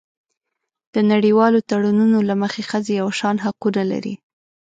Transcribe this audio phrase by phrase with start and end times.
[0.93, 4.13] د نړیوالو تړونونو له مخې ښځې یو شان حقونه لري.